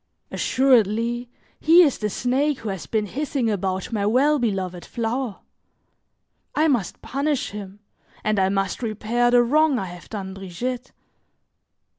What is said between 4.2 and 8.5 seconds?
beloved flower. I must punish him, and I